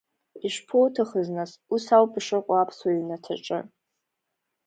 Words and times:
Ишԥоуҭахыз 0.45 1.27
нас, 1.35 1.51
ус 1.73 1.85
ауп 1.95 2.11
ишыҟоу 2.19 2.55
аԥсуа 2.57 2.91
иҩнаҭаҿы. 2.91 3.59